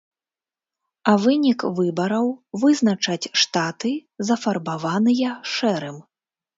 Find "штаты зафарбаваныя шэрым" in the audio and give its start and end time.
3.45-6.07